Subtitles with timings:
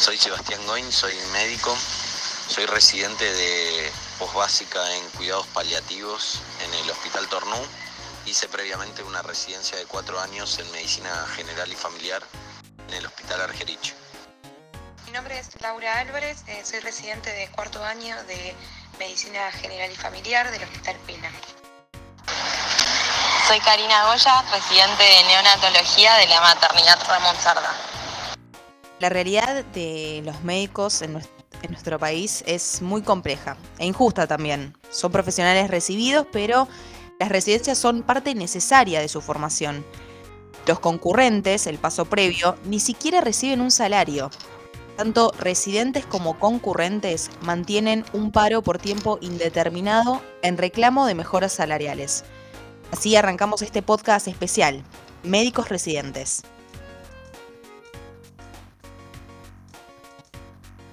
[0.00, 1.76] Soy Sebastián Goin, soy médico,
[2.48, 7.56] soy residente de posbásica en cuidados paliativos en el Hospital Tornú.
[8.24, 12.22] Hice previamente una residencia de cuatro años en medicina general y familiar
[12.88, 13.94] en el Hospital Argerich.
[15.04, 18.56] Mi nombre es Laura Álvarez, eh, soy residente de cuarto año de
[18.98, 21.30] medicina general y familiar del Hospital Pena.
[23.46, 27.89] Soy Karina Goya, residente de neonatología de la maternidad Ramón Sarda.
[29.00, 34.76] La realidad de los médicos en nuestro, país es muy compleja e injusta también.
[34.90, 36.68] Son profesionales recibidos, pero
[37.18, 39.86] las residencias son parte necesaria de su formación.
[40.66, 44.30] Los concurrentes, el paso previo, ni siquiera reciben un salario.
[44.98, 52.24] Tanto residentes como concurrentes mantienen un paro por tiempo indeterminado en reclamo de mejoras salariales.
[52.92, 54.84] Así arrancamos este podcast especial,
[55.22, 56.42] Médicos Residentes.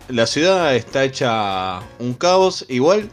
[0.10, 3.10] La ciudad está hecha un caos, igual,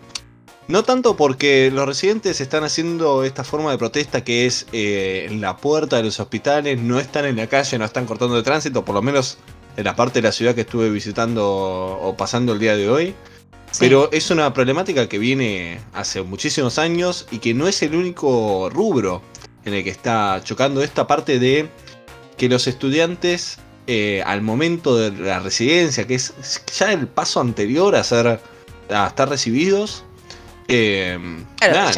[0.69, 5.41] no tanto porque los residentes están haciendo esta forma de protesta que es eh, en
[5.41, 8.85] la puerta de los hospitales, no están en la calle, no están cortando el tránsito,
[8.85, 9.39] por lo menos
[9.77, 13.15] en la parte de la ciudad que estuve visitando o pasando el día de hoy.
[13.81, 18.71] Pero es una problemática que viene hace muchísimos años y que no es el único
[18.71, 19.21] rubro
[19.65, 21.69] en el que está chocando esta parte de
[22.37, 26.33] que los estudiantes eh, al momento de la residencia, que es
[26.79, 28.41] ya el paso anterior a ser
[28.91, 30.05] a estar recibidos,
[30.69, 31.19] eh,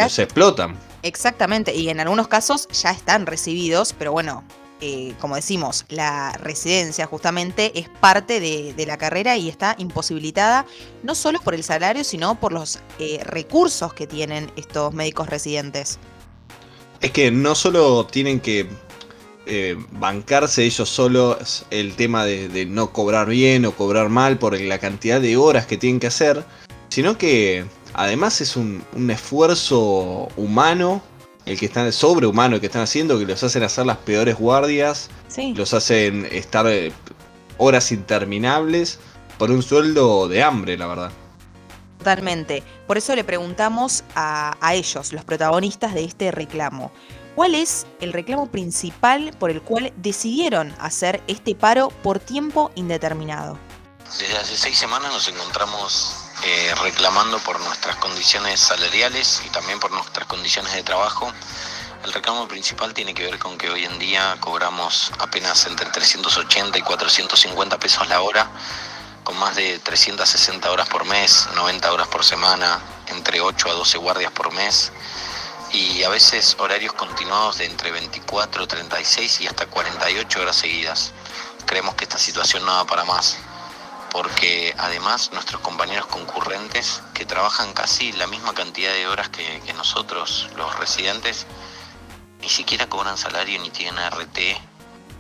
[0.09, 0.77] se explotan.
[1.03, 4.45] Exactamente, y en algunos casos ya están recibidos, pero bueno,
[4.83, 10.67] eh, como decimos, la residencia justamente es parte de, la carrera y está imposibilitada
[11.03, 15.99] no solo por el salario, sino por los eh, recursos que tienen estos médicos residentes.
[17.01, 18.69] Es que no solo tienen que
[19.47, 24.79] eh, bancarse ellos solos el tema de, no cobrar bien o cobrar mal por la
[24.79, 26.45] cantidad de horas que tienen que hacer,
[26.89, 31.03] sino que además es un esfuerzo humano
[31.47, 35.09] el que están sobrehumano que están haciendo, que los hacen hacer las peores guardias,
[35.55, 36.93] los hacen estar eh,
[37.57, 38.99] horas interminables
[39.39, 41.13] por un sueldo de hambre, la verdad.
[41.99, 42.63] Totalmente.
[42.87, 46.91] Por eso le preguntamos a, a ellos, los protagonistas de este reclamo.
[47.37, 53.59] ¿Cuál es el reclamo principal por el cual decidieron hacer este paro por tiempo indeterminado?
[54.19, 59.91] Desde hace seis semanas nos encontramos eh, reclamando por nuestras condiciones salariales y también por
[59.91, 61.31] nuestras condiciones de trabajo.
[62.07, 66.79] El reclamo principal tiene que ver con que hoy en día cobramos apenas entre 380
[66.79, 68.51] y 450 pesos la hora,
[69.25, 73.99] con más de 360 horas por mes, 90 horas por semana, entre 8 a 12
[73.99, 74.91] guardias por mes
[75.77, 81.13] y a veces horarios continuados de entre 24, 36 y hasta 48 horas seguidas.
[81.67, 83.39] Creemos que esta situación no da para más
[84.11, 90.49] porque además nuestros compañeros concurrentes que trabajan casi la misma cantidad de horas que, nosotros,
[90.57, 91.47] los residentes,
[92.41, 94.39] ni siquiera cobran salario ni tienen RT,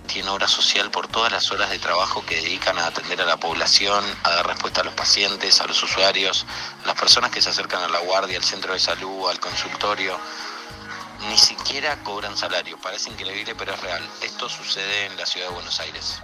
[0.06, 3.36] tienen obra social por todas las horas de trabajo que dedican a atender a la
[3.36, 6.46] población, a dar respuesta a los pacientes, a los usuarios,
[6.82, 10.18] a las personas que se acercan a la guardia, al centro de salud, al consultorio.
[11.28, 14.02] Ni siquiera cobran salario, parece increíble pero es real.
[14.22, 16.20] Esto sucede en la ciudad de Buenos Aires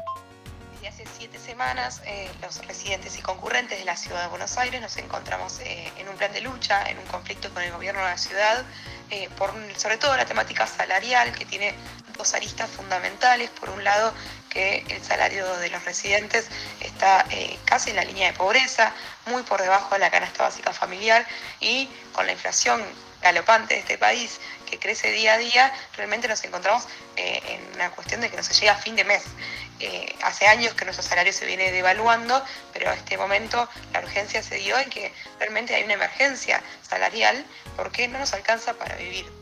[0.92, 4.96] hace siete semanas eh, los residentes y concurrentes de la ciudad de Buenos Aires nos
[4.98, 8.18] encontramos eh, en un plan de lucha, en un conflicto con el gobierno de la
[8.18, 8.64] ciudad,
[9.10, 11.74] eh, por sobre todo la temática salarial que tiene
[12.12, 13.50] dos aristas fundamentales.
[13.50, 14.12] Por un lado,
[14.50, 16.46] que el salario de los residentes
[16.80, 17.26] está
[17.64, 18.92] casi en la línea de pobreza,
[19.26, 21.26] muy por debajo de la canasta básica familiar
[21.60, 22.82] y con la inflación
[23.22, 26.86] galopante de este país que crece día a día, realmente nos encontramos
[27.16, 29.22] en una cuestión de que no se llega a fin de mes.
[29.80, 32.40] Eh, hace años que nuestro salario se viene devaluando,
[32.72, 37.44] pero a este momento la urgencia se dio en que realmente hay una emergencia salarial
[37.76, 39.41] porque no nos alcanza para vivir.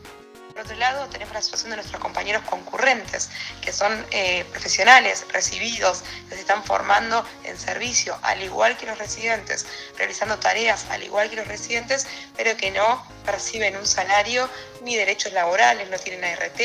[0.53, 3.29] Por otro lado, tenemos la situación de nuestros compañeros concurrentes,
[3.61, 8.97] que son eh, profesionales recibidos, que se están formando en servicio, al igual que los
[8.97, 9.65] residentes,
[9.97, 12.05] realizando tareas al igual que los residentes,
[12.35, 14.49] pero que no perciben un salario
[14.81, 16.59] ni derechos laborales, no tienen ART,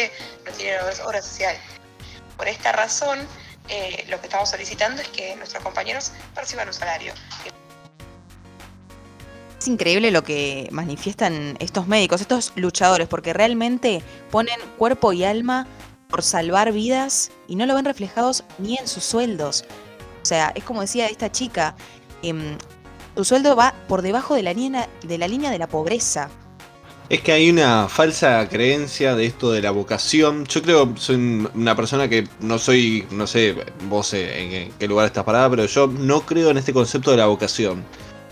[0.45, 1.61] no tienen horas sociales.
[2.37, 3.27] Por esta razón,
[3.69, 7.15] eh, lo que estamos solicitando es que nuestros compañeros perciban un salario.
[9.67, 15.67] Increíble lo que manifiestan estos médicos, estos luchadores, porque realmente ponen cuerpo y alma
[16.09, 19.65] por salvar vidas y no lo ven reflejados ni en sus sueldos.
[20.23, 21.75] O sea, es como decía esta chica,
[22.23, 22.57] eh,
[23.17, 26.29] su sueldo va por debajo de la, línea, de la línea de la pobreza.
[27.09, 30.45] Es que hay una falsa creencia de esto de la vocación.
[30.47, 33.55] Yo creo, soy una persona que no soy, no sé,
[33.89, 37.17] vos eh, en qué lugar estás parada, pero yo no creo en este concepto de
[37.19, 37.85] la vocación.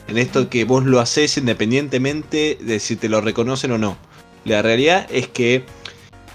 [0.08, 3.96] En esto que vos lo haces independientemente de si te lo reconocen o no.
[4.44, 5.64] La realidad es que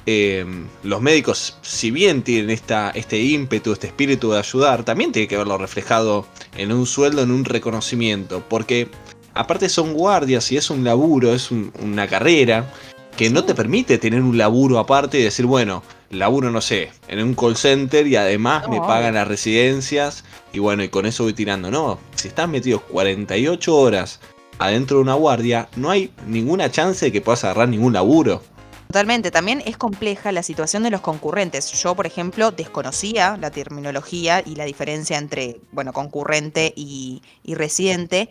[0.05, 0.45] eh,
[0.83, 5.37] los médicos, si bien tienen esta, este ímpetu, este espíritu de ayudar, también tiene que
[5.37, 6.25] verlo reflejado
[6.57, 8.43] en un sueldo, en un reconocimiento.
[8.49, 8.89] Porque
[9.35, 12.71] aparte son guardias y es un laburo, es una carrera
[13.15, 17.21] que no te permite tener un laburo aparte y decir, bueno, laburo, no sé, en
[17.21, 21.33] un call center y además me pagan las residencias y bueno, y con eso voy
[21.33, 21.69] tirando.
[21.71, 24.19] No, si estás metido 48 horas
[24.57, 28.41] adentro de una guardia, no hay ninguna chance de que puedas agarrar ningún laburo.
[28.87, 31.71] Totalmente, también es compleja la situación de los concurrentes.
[31.73, 38.29] Yo, por ejemplo, desconocía la terminología y la diferencia entre, bueno, concurrente y, y residente.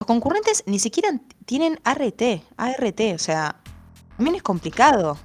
[0.00, 2.22] Los concurrentes ni siquiera tienen ART,
[2.56, 3.56] ART, o sea,
[4.16, 5.18] también es complicado.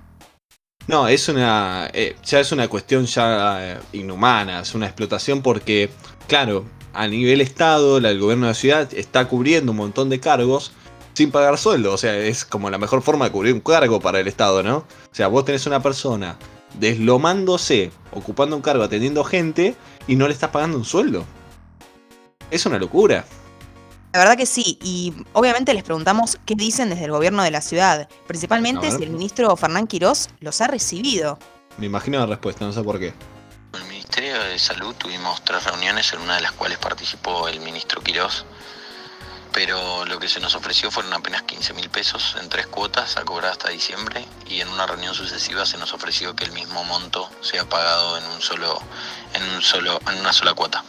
[0.87, 1.89] No, es una.
[1.93, 5.89] Eh, ya es una cuestión ya eh, inhumana, es una explotación porque,
[6.27, 10.71] claro, a nivel Estado, el gobierno de la ciudad está cubriendo un montón de cargos
[11.13, 11.91] sin pagar sueldo.
[11.93, 14.77] O sea, es como la mejor forma de cubrir un cargo para el Estado, ¿no?
[14.77, 16.37] O sea, vos tenés una persona
[16.79, 19.75] deslomándose, ocupando un cargo, atendiendo gente,
[20.07, 21.25] y no le estás pagando un sueldo.
[22.51, 23.25] Es una locura.
[24.15, 27.59] La verdad que sí, y obviamente les preguntamos qué dicen desde el gobierno de la
[27.59, 31.37] ciudad, principalmente si el ministro Fernán Quirós los ha recibido.
[31.77, 33.13] Me imagino la respuesta, no sé por qué.
[33.73, 37.59] En el Ministerio de Salud tuvimos tres reuniones, en una de las cuales participó el
[37.59, 38.45] ministro Quirós,
[39.51, 43.23] pero lo que se nos ofreció fueron apenas 15 mil pesos en tres cuotas a
[43.23, 47.29] cobrar hasta diciembre y en una reunión sucesiva se nos ofreció que el mismo monto
[47.41, 48.81] sea pagado en un solo,
[49.33, 50.85] en un solo, en una sola cuota.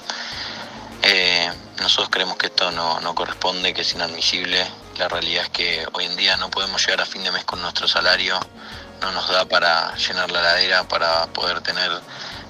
[1.08, 1.48] Eh,
[1.78, 4.66] nosotros creemos que esto no, no corresponde, que es inadmisible.
[4.98, 7.62] La realidad es que hoy en día no podemos llegar a fin de mes con
[7.62, 8.40] nuestro salario,
[9.00, 11.92] no nos da para llenar la ladera, para poder tener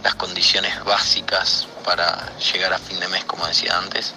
[0.02, 4.14] las condiciones básicas para llegar a fin de mes, como decía antes.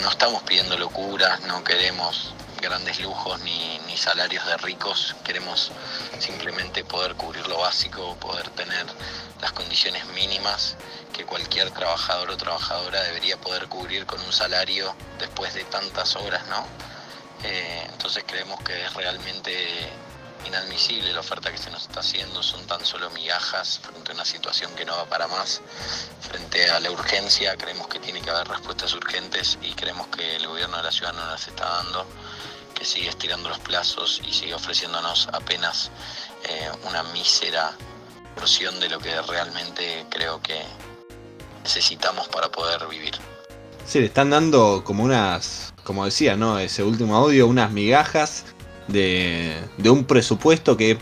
[0.00, 2.34] No estamos pidiendo locuras, no queremos
[2.64, 5.70] grandes lujos ni, salarios de ricos, queremos
[6.18, 8.84] simplemente poder cubrir lo básico, poder tener
[9.40, 10.76] las condiciones mínimas
[11.12, 16.44] que cualquier trabajador o trabajadora debería poder cubrir con un salario después de tantas horas,
[16.48, 16.66] ¿no?
[17.44, 19.90] Eh, entonces creemos que es realmente
[20.46, 24.24] inadmisible la oferta que se nos está haciendo, son tan solo migajas frente a una
[24.24, 25.60] situación que no va para más,
[26.20, 30.46] frente a la urgencia, creemos que tiene que haber respuestas urgentes y creemos que el
[30.46, 32.06] gobierno de la ciudad no las está dando,
[32.74, 35.90] que sigue estirando los plazos y sigue ofreciéndonos apenas
[36.48, 37.72] eh, una mísera
[38.34, 40.62] porción de lo que realmente creo que
[41.62, 43.14] necesitamos para poder vivir.
[43.86, 46.58] Sí, le están dando como unas, como decía, ¿no?
[46.58, 48.44] Ese último audio, unas migajas
[48.88, 50.98] de, de un presupuesto que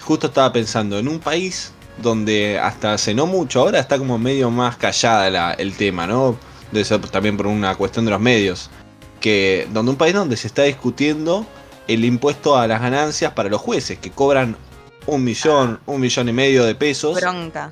[0.00, 4.50] justo estaba pensando en un país donde hasta hace no mucho, ahora está como medio
[4.50, 6.38] más callada la, el tema, ¿no?
[6.72, 8.70] Debe ser también por una cuestión de los medios.
[9.20, 11.46] Que donde un país donde se está discutiendo
[11.88, 14.56] el impuesto a las ganancias para los jueces, que cobran
[15.06, 17.20] un millón, un millón y medio de pesos.
[17.20, 17.70] Bronca.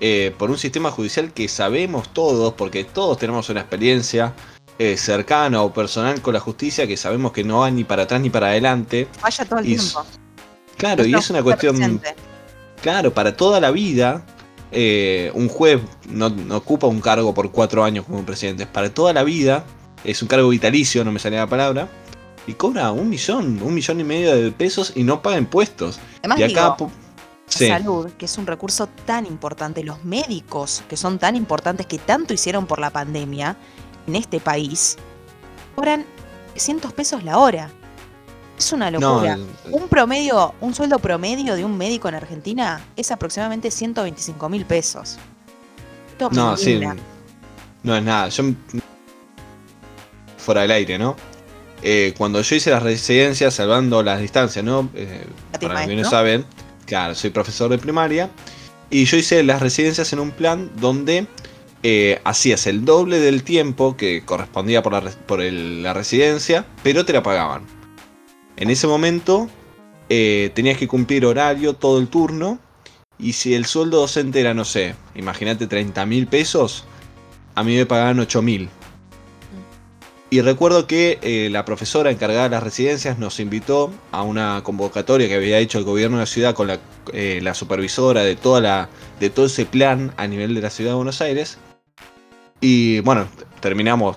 [0.00, 4.32] Eh, por un sistema judicial que sabemos todos, porque todos tenemos una experiencia
[4.78, 8.20] eh, cercana o personal con la justicia que sabemos que no va ni para atrás
[8.20, 9.06] ni para adelante.
[9.22, 10.04] Vaya todo el Y tiempo.
[10.76, 11.76] Claro, y es una cuestión.
[11.76, 12.14] Presente.
[12.82, 14.24] Claro, para toda la vida,
[14.72, 18.66] eh, un juez no, no ocupa un cargo por cuatro años como presidente.
[18.66, 19.64] Para toda la vida,
[20.04, 21.88] es un cargo vitalicio, no me salía la palabra.
[22.46, 26.00] Y cobra un millón, un millón y medio de pesos y no paga impuestos.
[26.18, 26.74] Además, y acá.
[26.76, 26.90] digo,
[27.46, 27.68] sí.
[27.68, 32.34] salud, que es un recurso tan importante, los médicos, que son tan importantes, que tanto
[32.34, 33.56] hicieron por la pandemia
[34.08, 34.96] en este país,
[35.76, 36.04] cobran
[36.54, 37.70] 300 pesos la hora.
[38.58, 39.38] Es una locura.
[39.70, 45.18] Un promedio, un sueldo promedio de un médico en Argentina es aproximadamente 125 mil pesos.
[46.30, 46.80] No, sí.
[47.82, 48.28] No es nada.
[48.28, 48.44] Yo.
[50.52, 51.16] Fuera del aire, ¿no?
[51.82, 54.88] Eh, cuando yo hice las residencias, salvando las distancias, ¿no?
[54.94, 55.24] Eh,
[55.66, 56.44] para los que no saben,
[56.86, 58.30] claro, soy profesor de primaria.
[58.90, 61.26] Y yo hice las residencias en un plan donde
[61.82, 66.66] eh, hacías el doble del tiempo que correspondía por, la, res- por el- la residencia,
[66.82, 67.62] pero te la pagaban.
[68.56, 69.48] En ese momento
[70.08, 72.58] tenías que cumplir horario todo el turno.
[73.18, 76.84] Y si el sueldo docente era, no sé, imagínate 30 mil pesos,
[77.54, 78.68] a mí me pagaban 8 mil.
[80.32, 85.28] Y recuerdo que eh, la profesora encargada de las residencias nos invitó a una convocatoria
[85.28, 86.78] que había hecho el gobierno de la ciudad con la,
[87.12, 88.88] eh, la supervisora de, toda la,
[89.20, 91.58] de todo ese plan a nivel de la ciudad de Buenos Aires.
[92.62, 93.28] Y bueno,
[93.60, 94.16] terminamos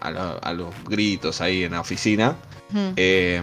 [0.00, 2.34] a, lo- a los gritos ahí en la oficina.
[2.96, 3.40] Eh,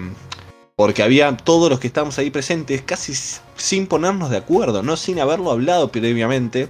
[0.75, 3.13] Porque había todos los que estábamos ahí presentes, casi
[3.55, 6.67] sin ponernos de acuerdo, no sin haberlo hablado previamente,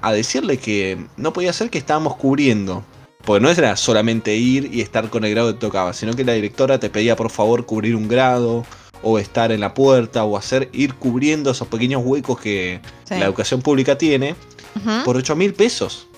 [0.00, 2.84] a decirle que no podía ser que estábamos cubriendo.
[3.24, 6.32] Porque no era solamente ir y estar con el grado que tocaba, sino que la
[6.34, 8.64] directora te pedía por favor cubrir un grado,
[9.02, 13.14] o estar en la puerta, o hacer ir cubriendo esos pequeños huecos que Sí.
[13.16, 14.34] la educación pública tiene,
[15.04, 16.08] por 8 mil pesos.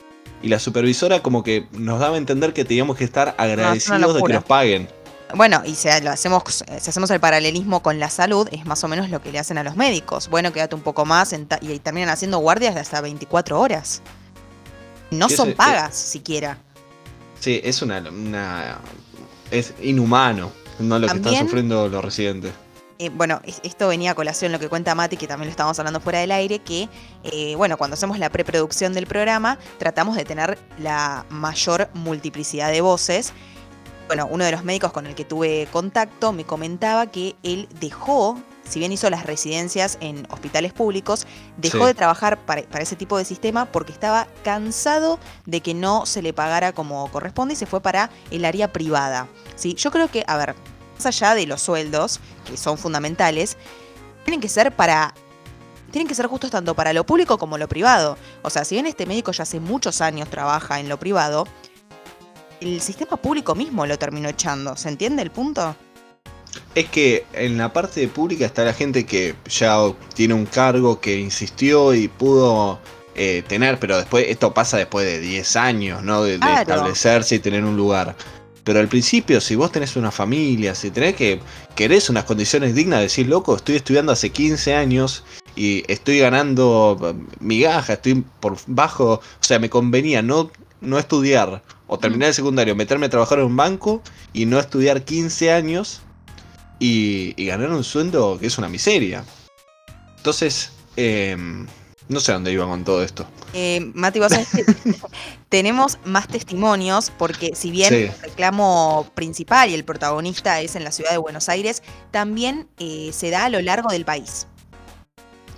[0.43, 4.23] Y la supervisora como que nos daba a entender que teníamos que estar agradecidos de
[4.23, 4.89] que nos paguen.
[5.35, 6.43] Bueno, y si lo hacemos,
[6.81, 9.59] si hacemos el paralelismo con la salud, es más o menos lo que le hacen
[9.59, 10.29] a los médicos.
[10.29, 14.03] Bueno, quédate un poco más y terminan haciendo guardias de hasta 24 horas.
[15.11, 16.59] No son eh, pagas siquiera.
[17.41, 18.79] Sí, es una, una-
[19.51, 22.53] es inhumano, no lo que están sufriendo los residentes.
[22.99, 25.79] Eh, bueno, es- esto venía a colación lo que cuenta Mati, que también lo estábamos
[25.79, 26.89] hablando fuera del aire, que,
[27.25, 32.81] eh, bueno, cuando hacemos la preproducción del programa, tratamos de tener la mayor multiplicidad de
[32.81, 33.33] voces.
[34.07, 38.41] Bueno, uno de los médicos con el que tuve contacto me comentaba que él dejó,
[38.69, 41.85] si bien hizo las residencias en hospitales públicos, dejó Sí.
[41.87, 46.23] de trabajar para, para ese tipo de sistema porque estaba cansado de que no se
[46.23, 49.29] le pagara como corresponde y se fue para el área privada.
[49.55, 49.75] ¿sí?
[49.75, 50.55] Yo creo que, a ver,
[50.95, 53.57] más allá de los sueldos, que son fundamentales,
[54.25, 55.15] tienen que ser para.
[55.93, 58.19] Tienen que ser justos tanto para lo público como lo privado.
[58.43, 61.47] O sea, si bien este médico ya hace muchos años trabaja en lo privado,
[62.61, 64.77] el sistema público mismo lo terminó echando.
[64.77, 65.77] ¿Se entiende el punto?
[66.77, 69.79] Es que en la parte pública está la gente que ya
[70.15, 72.79] tiene un cargo, que insistió y pudo
[73.15, 76.23] eh, tener, pero después esto pasa después de 10 años, ¿no?
[76.23, 76.61] De, de Claro.
[76.61, 78.15] establecerse y tener un lugar.
[78.63, 81.41] Pero al principio, si vos tenés una familia, si tenés que
[81.75, 87.15] querés unas condiciones dignas, decir, loco, estoy estudiando hace 15 años y estoy ganando eh,
[87.41, 90.51] migaja, estoy por bajo, o sea, me convenía no,
[90.83, 94.03] no estudiar o terminar el secundario, meterme a trabajar en un banco
[94.35, 96.03] y no estudiar 15 años
[96.79, 99.25] y, y ganar un sueldo que es una miseria.
[100.17, 101.67] Entonces, em,
[102.09, 103.27] no sé a dónde iba con todo esto.
[103.53, 104.65] Eh, Mati, vos sabés que
[105.49, 107.95] tenemos más testimonios porque si bien Sí.
[108.03, 113.11] el reclamo principal y el protagonista es en la ciudad de Buenos Aires, también eh,
[113.13, 114.47] se da a lo largo del país.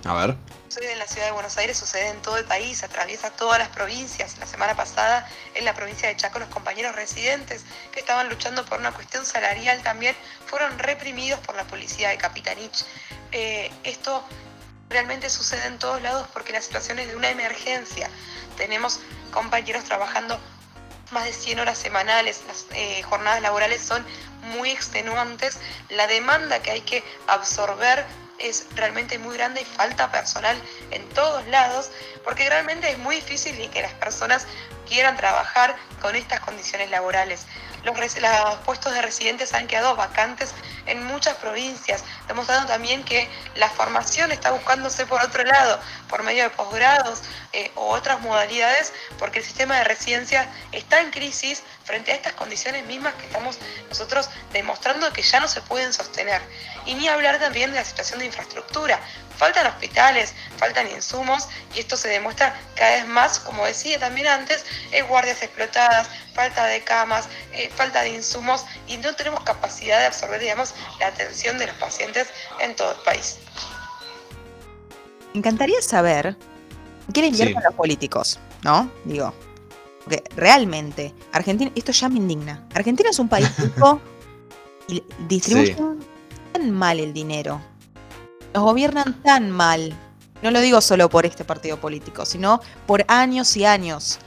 [0.05, 0.35] A ver.
[0.69, 3.69] Sucede en la ciudad de Buenos Aires, sucede en todo el país, atraviesa todas las
[3.69, 4.37] provincias.
[4.37, 8.79] La semana pasada en la provincia de Chaco los compañeros residentes que estaban luchando por
[8.79, 12.85] una cuestión salarial también fueron reprimidos por la policía de Capitanich.
[13.31, 14.23] Eh, esto
[14.91, 18.07] realmente sucede en todos lados porque la situación es de una emergencia.
[18.55, 18.99] Tenemos
[19.31, 20.39] compañeros trabajando
[21.09, 24.05] más de 100 horas semanales, las eh, jornadas laborales son
[24.53, 25.57] muy extenuantes,
[25.89, 28.05] la demanda que hay que absorber
[28.39, 30.57] es realmente muy grande y falta personal
[30.91, 31.91] en todos lados,
[32.23, 34.47] porque realmente es muy difícil y que las personas
[34.87, 37.45] quieran trabajar con estas condiciones laborales.
[37.83, 37.95] Los,
[38.65, 40.53] puestos de residentes han quedado vacantes
[40.85, 45.79] en muchas provincias, demostrando también que la formación está buscándose por otro lado,
[46.09, 47.21] por medio de posgrados
[47.53, 52.33] eh, o otras modalidades, porque el sistema de residencia está en crisis frente a estas
[52.33, 53.57] condiciones mismas que estamos
[53.89, 56.39] nosotros demostrando que ya no se pueden sostener.
[56.85, 58.99] Y ni hablar también de la situación de infraestructura.
[59.37, 64.63] Faltan hospitales, faltan insumos y esto se demuestra cada vez más, como decía también antes,
[64.91, 70.05] eh, guardias explotadas, falta de camas, eh, falta de insumos y no tenemos capacidad de
[70.05, 72.27] absorber, digamos, la atención de los pacientes
[72.59, 73.37] en todo el país.
[75.33, 76.37] Me encantaría saber
[77.15, 77.51] qué les Sí.
[77.51, 78.91] los políticos, ¿no?
[79.05, 79.33] Digo,
[80.09, 82.65] porque realmente, Argentina, esto ya me indigna.
[82.73, 84.01] Argentina es un país rico
[84.87, 85.99] y distribuyen
[86.51, 87.61] tan mal el dinero.
[88.55, 89.95] Nos gobiernan tan mal.
[90.41, 94.17] No lo digo solo por este partido político, sino por años y años.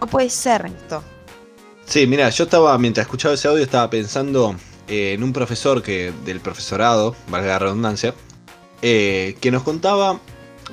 [0.00, 1.02] No puede ser esto.
[1.84, 4.54] Sí, mira, yo estaba, mientras escuchaba ese audio, estaba pensando
[4.86, 8.14] eh, en un profesor que del profesorado, valga la redundancia,
[8.82, 10.20] eh, que nos contaba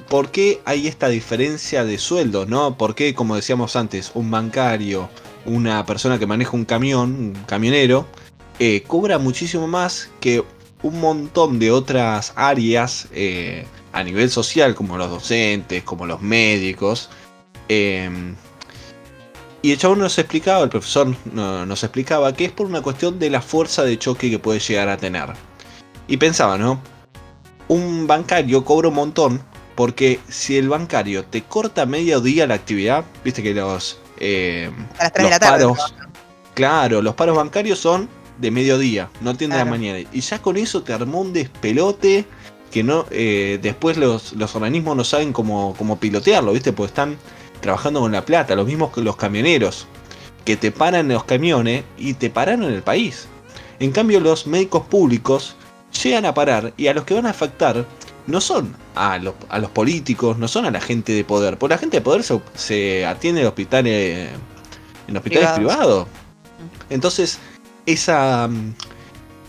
[0.10, 2.78] por qué hay esta diferencia de sueldos, ¿no?
[2.78, 5.10] Por qué, como decíamos antes, un bancario,
[5.46, 8.06] una persona que maneja un camión, un camionero,
[8.60, 10.44] eh, cobra muchísimo más que
[10.82, 17.10] un montón de otras áreas eh, a nivel social, como los docentes, como los médicos.
[17.70, 18.36] em,
[19.62, 23.18] y el chabón nos explicaba, el profesor no- nos explicaba que es por una cuestión
[23.20, 25.30] de la fuerza de choque que puede llegar a tener.
[26.08, 26.82] Y pensaba, ¿no?
[27.70, 29.42] Un bancario cobra un montón
[29.76, 35.04] porque si el bancario te corta medio día la actividad, viste que los, eh, A
[35.04, 35.66] las 3 de los la tarde.
[35.66, 35.96] paros,
[36.54, 39.78] claro, los paros bancarios son de mediodía, no atienden a la Claro.
[39.80, 40.08] mañana.
[40.12, 42.26] Y ya con eso te armó un despelote
[42.72, 46.74] que no eh, después los, los organismos no saben cómo, cómo pilotearlo, ¿viste?
[46.74, 47.18] Porque están
[47.62, 49.86] trabajando con la plata, los mismos que los camioneros,
[50.44, 53.28] que te paran los camiones y te pararon en el país.
[53.80, 55.56] En cambio, los médicos públicos
[56.04, 57.86] llegan a parar y a los que van a afectar
[58.28, 61.58] no son a los, a los políticos, no son a la gente de poder.
[61.58, 64.30] Porque la gente de poder se, se atiende en hospitales,
[65.08, 66.08] en hospitales privados.
[66.90, 67.40] Entonces,
[67.86, 68.50] esa,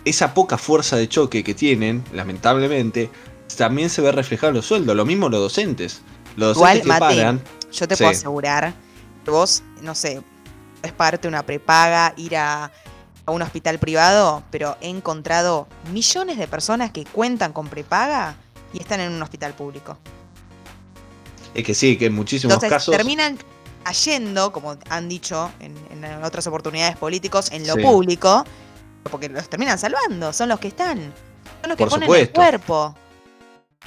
[0.05, 3.11] esa poca fuerza de choque que tienen, lamentablemente,
[3.57, 4.97] también se ve reflejado en los sueldos.
[4.97, 6.03] Lo mismo los docentes.
[6.37, 7.43] Los docentes Igual, que Mate, pagan.
[7.73, 8.03] Yo te Sí.
[8.03, 8.75] puedo asegurar
[9.25, 10.21] que vos, no sé,
[10.83, 12.73] es pagarte una prepaga, ir a,
[13.27, 18.37] a un hospital privado, pero he encontrado millones de personas que cuentan con prepaga
[18.75, 19.97] y están en un hospital público.
[21.55, 22.95] Es que sí, que en muchísimos Entonces casos.
[22.97, 23.39] terminan
[23.85, 27.83] cayendo, como han dicho en, en otras oportunidades políticos, en lo Sí.
[27.83, 28.45] público,
[29.11, 32.25] porque los terminan salvando, son los que están, son los que Por ponen supuesto.
[32.25, 32.97] el cuerpo.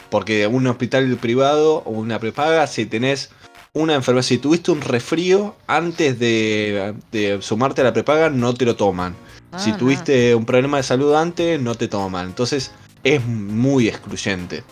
[0.10, 3.32] Porque un hospital privado o una prepaga, si tenés
[3.74, 8.64] una enfermedad, si tuviste un resfrío antes de, de sumarte a la prepaga, no te
[8.66, 9.16] lo toman.
[9.58, 12.28] Si tuviste un problema de salud antes, no te toman.
[12.28, 12.72] Entonces
[13.04, 14.64] es muy excluyente.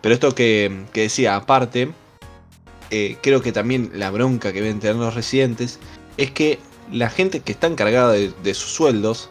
[0.00, 1.92] Pero esto que, que decía, aparte,
[2.90, 5.78] eh, creo que también la bronca que deben tener los residentes
[6.16, 6.58] es que
[6.90, 9.30] la gente que está encargada de, sus sueldos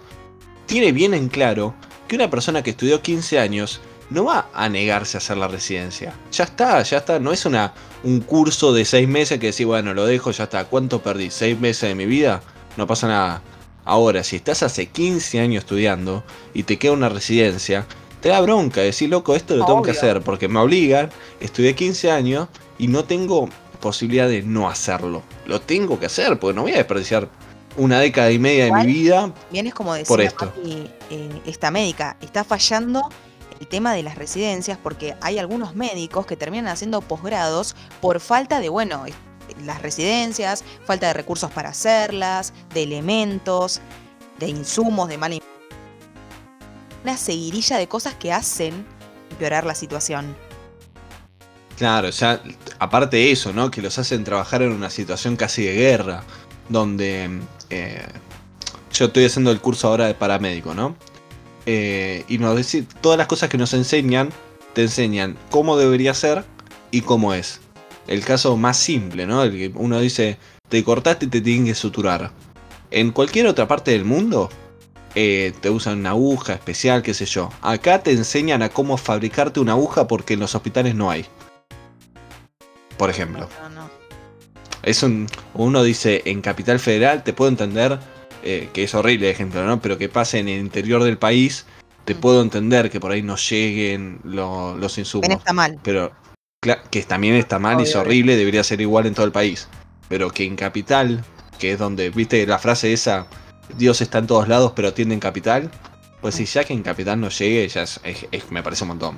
[0.65, 1.75] tiene bien en claro
[2.07, 6.13] que una persona que estudió 15 años no va a negarse a hacer la residencia.
[6.31, 7.19] Ya está, ya está.
[7.19, 7.73] No es una,
[8.03, 10.65] un curso de 6 meses que decís, bueno, lo dejo, ya está.
[10.65, 11.27] ¿Cuánto perdí?
[11.27, 12.41] ¿6 meses de mi vida?
[12.77, 13.41] No pasa nada.
[13.85, 16.23] Ahora, si estás hace 15 años estudiando
[16.53, 17.85] y te queda una residencia,
[18.21, 21.09] te da bronca decir, loco, esto lo tengo que hacer porque me obligan,
[21.39, 22.47] estudié 15 años
[22.77, 23.49] y no tengo
[23.79, 25.23] posibilidad de no hacerlo.
[25.45, 27.29] Lo tengo que hacer porque no voy a desperdiciar
[27.77, 29.33] una década y media de mi vida.
[29.51, 30.45] Bien como Por decía esto.
[30.45, 33.09] Mati, eh, esta médica, está fallando
[33.59, 38.59] el tema de las residencias porque hay algunos médicos que terminan haciendo posgrados por falta
[38.59, 39.05] de, bueno,
[39.65, 43.81] las residencias, falta de recursos para hacerlas, de elementos,
[44.39, 45.35] de insumos, de mala
[47.03, 48.85] una seguirilla de cosas que hacen
[49.31, 50.35] empeorar la situación.
[51.77, 52.41] Claro, ya
[52.77, 53.71] aparte de eso, ¿no?
[53.71, 56.23] Que los hacen trabajar en una situación casi de guerra,
[56.67, 58.05] donde eh,
[58.91, 60.97] yo estoy haciendo el curso ahora de paramédico, ¿no?
[61.65, 64.29] Eh, y nos dice todas las cosas que nos enseñan,
[64.73, 66.43] te enseñan cómo debería ser
[66.91, 67.61] y cómo es.
[68.07, 69.43] El caso más simple, ¿no?
[69.43, 72.31] El que uno dice, te cortaste y te tienen que suturar.
[72.91, 74.49] En cualquier otra parte del mundo,
[75.15, 77.49] eh, te usan una aguja especial, qué sé yo.
[77.61, 81.25] Acá te enseñan a cómo fabricarte una aguja porque en los hospitales no hay.
[82.97, 83.47] Por ejemplo.
[83.63, 83.89] No, no.
[84.83, 85.27] Es un.
[85.53, 87.99] Uno dice en Capital Federal, te puedo entender
[88.43, 89.81] eh, que es horrible ejemplo, ¿no?
[89.81, 91.65] Pero que pase en el interior del país,
[92.05, 92.19] te Mm.
[92.19, 95.27] puedo entender que por ahí no lleguen lo- los insumos.
[95.27, 95.77] Ven, está mal.
[95.83, 96.11] Pero
[96.89, 99.67] que también está mal y es horrible, debería ser igual en todo el país.
[100.07, 101.23] Pero que en Capital,
[101.59, 103.27] que es donde, viste la frase esa,
[103.77, 105.69] Dios está en todos lados, pero atiende en Capital.
[106.21, 108.89] Pues si ya que en Capital no llegue, ya es- es- es- me parece un
[108.89, 109.17] montón.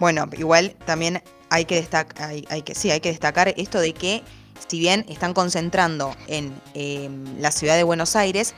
[0.00, 4.22] Bueno, igual también hay que destacar, hay, que, sí, hay que destacar esto de que
[4.68, 8.54] si bien están concentrando en eh, la ciudad de Buenos Aires,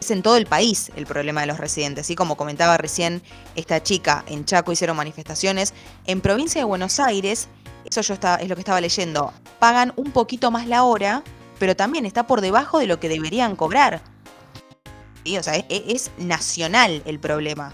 [0.00, 2.06] es en todo el país el problema de los residentes.
[2.06, 3.22] Así como comentaba recién
[3.54, 5.72] esta chica, en Chaco hicieron manifestaciones.
[6.06, 7.48] En provincia de Buenos Aires,
[7.88, 11.22] eso yo estaba, es lo que estaba leyendo, pagan un poquito más la hora,
[11.62, 14.02] pero también está por debajo de lo que deberían cobrar.
[15.24, 17.72] Sí, o sea, es, es nacional el problema.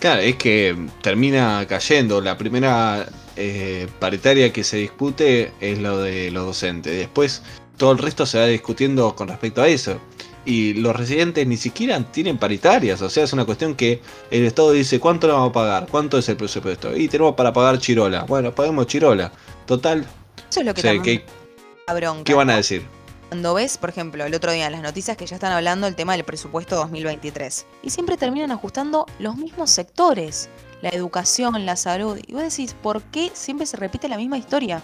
[0.00, 2.22] Claro, es que termina cayendo.
[2.22, 3.04] La primera
[3.36, 6.96] eh, paritaria que se discute es lo de los docentes.
[6.96, 7.42] Después
[7.76, 10.00] todo el resto se va discutiendo con respecto a eso.
[10.46, 13.02] Y los residentes ni siquiera tienen paritarias.
[13.02, 16.16] O sea, es una cuestión que el Estado dice cuánto le vamos a pagar, cuánto
[16.16, 16.96] es el presupuesto.
[16.96, 18.22] Y tenemos para pagar Chirola.
[18.22, 19.30] Bueno, paguemos Chirola.
[19.66, 20.06] Total,
[20.48, 21.43] Eso es lo que o sea, también ¿qué, me da
[21.92, 22.24] bronca.
[22.24, 22.86] qué van a decir?
[23.28, 25.96] Cuando ves, por ejemplo, el otro día en las noticias que ya están hablando del
[25.96, 30.48] tema del presupuesto 2023 y siempre terminan ajustando los mismos sectores,
[30.82, 34.82] la educación, la salud, y vos decís, ¿por qué siempre se repite la misma historia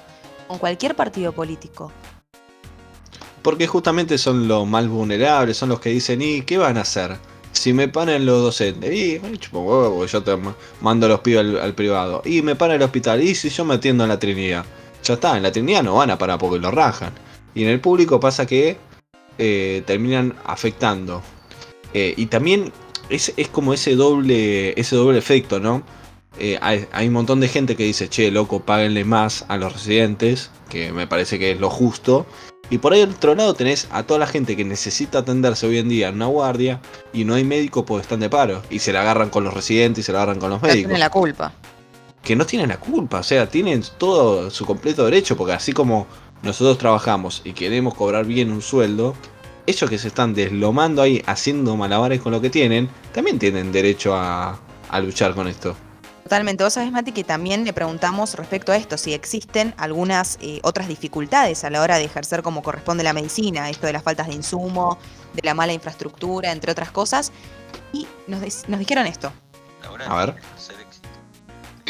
[0.48, 1.92] con cualquier partido político?
[3.42, 7.16] Porque justamente son los más vulnerables, son los que dicen, ¿y qué van a hacer?
[7.52, 11.20] Si me paran los docentes, y me chupo huevo, yo te ma- mando a los
[11.20, 12.22] pibes al, al privado.
[12.24, 14.64] Y me para el hospital, y si yo me atiendo en la Trinidad.
[15.11, 17.12] Ya está, en la Trinidad no van a parar porque lo rajan.
[17.53, 18.77] Y en el público pasa que
[19.38, 21.20] eh, terminan afectando.
[21.94, 22.73] Eh, y también
[23.09, 25.83] es, es como ese doble, ese doble efecto, ¿no?
[26.38, 29.73] Eh, hay, hay un montón de gente que dice, che, loco, páguenle más a los
[29.73, 32.25] residentes, que me parece que es lo justo.
[32.70, 35.79] Y por ahí al otro lado tenés a toda la gente que necesita atenderse hoy
[35.79, 36.81] en día en una guardia
[37.12, 38.62] y no hay médico porque están de paro.
[38.70, 40.83] Y se la agarran con los residentes y se la agarran con los médicos.
[40.83, 41.53] tienen la culpa.
[42.22, 46.06] Que no tienen la culpa, o sea, tienen todo su completo derecho, porque así como
[46.42, 49.14] nosotros trabajamos y queremos cobrar bien un sueldo,
[49.66, 54.14] ellos que se están deslomando ahí, haciendo malabares con lo que tienen, también tienen derecho
[54.14, 54.59] a,
[54.90, 55.76] a luchar con esto.
[56.30, 56.62] Totalmente.
[56.62, 60.87] Vos sabés, Mati, que también le preguntamos respecto a esto, si existen algunas eh, otras
[60.87, 64.35] dificultades a la hora de ejercer como corresponde la medicina, esto de las faltas de
[64.35, 64.96] insumo,
[65.35, 67.33] de la mala infraestructura, entre otras cosas.
[67.92, 68.40] Y nos
[68.78, 69.33] dijeron esto.
[70.06, 70.37] A ver.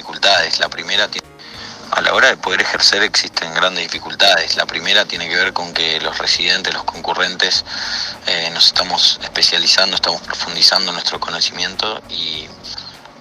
[0.01, 0.59] Dificultades.
[0.61, 1.11] La primera
[1.91, 4.57] a la hora de poder ejercer existen grandes dificultades.
[4.57, 7.67] La primera tiene que ver con que los residentes, los concurrentes,
[8.27, 12.47] eh, nos estamos especializando, estamos profundizando nuestro conocimiento y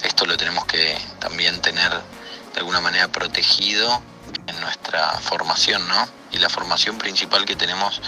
[0.04, 4.02] esto lo tenemos que también tener de alguna manera protegido
[4.48, 6.08] en nuestra formación, ¿no?
[6.32, 8.02] Y la formación principal que tenemos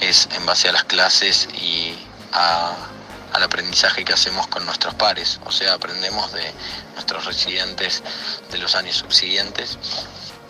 [0.00, 1.98] es en base a las clases y
[2.32, 2.72] a-
[3.32, 5.40] al aprendizaje que hacemos con nuestros pares.
[5.44, 6.52] O sea, aprendemos de
[6.94, 8.02] nuestros residentes
[8.50, 9.78] de los años subsiguientes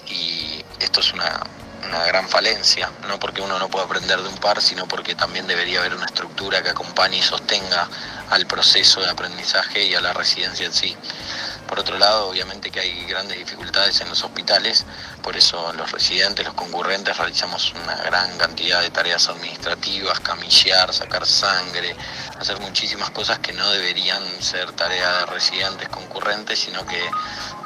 [0.06, 1.40] y esto es una,
[1.86, 5.46] una gran falencia, no porque uno no pueda aprender de un par, sino porque también
[5.46, 7.88] debería haber una estructura que acompañe y sostenga
[8.30, 10.96] al proceso de aprendizaje y a la residencia en sí.
[11.66, 14.86] Por otro lado, obviamente que hay grandes dificultades en los hospitales,
[15.22, 21.26] por eso los residentes, los concurrentes realizamos una gran cantidad de tareas administrativas, camillear, sacar
[21.26, 21.96] sangre,
[22.38, 27.00] hacer muchísimas cosas que no deberían ser tarea de residentes concurrentes, sino que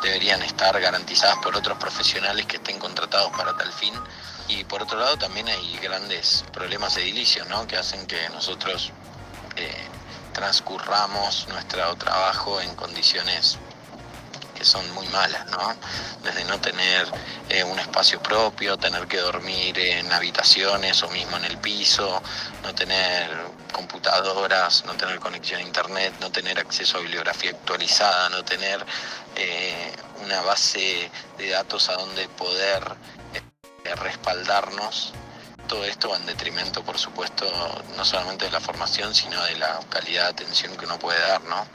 [0.03, 3.95] deberían estar garantizadas por otros profesionales que estén contratados para tal fin.
[4.49, 7.67] Y por otro lado también hay grandes problemas edilicios, ¿no?
[7.67, 8.91] que hacen que nosotros
[9.57, 9.89] eh,
[10.33, 13.59] transcurramos nuestro trabajo en condiciones
[14.61, 15.75] que son muy malas, ¿no?
[16.23, 17.11] Desde no tener
[17.49, 22.23] eh, un espacio propio, tener que dormir en habitaciones o mismo en el piso,
[22.63, 23.31] no tener
[23.73, 28.85] computadoras, no tener conexión a internet, no tener acceso a bibliografía actualizada, no tener
[29.37, 29.93] eh,
[30.23, 32.83] una base de datos a donde poder
[33.33, 35.15] eh, respaldarnos.
[35.69, 37.47] Todo esto va en detrimento, por supuesto,
[37.97, 41.41] no solamente de la formación, sino de la calidad de atención que uno puede dar,
[41.45, 41.67] ¿no?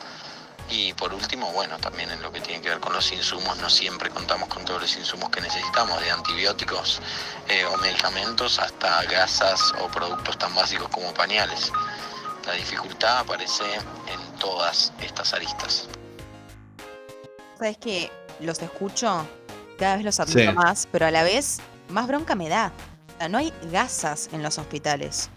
[0.70, 3.70] Y por último, bueno, también en lo que tiene que ver con los insumos, no
[3.70, 7.02] siempre contamos con todos los insumos que necesitamos, de antibióticos
[7.48, 11.72] eh, o medicamentos hasta gasas o productos tan básicos como pañales.
[12.46, 15.88] La dificultad aparece en todas estas aristas.
[17.58, 19.26] Sabes que los escucho,
[19.80, 20.58] cada vez los admiro Sí.
[20.58, 22.72] más, pero a la vez más bronca me da.
[23.16, 25.30] O sea, no hay gasas en los hospitales.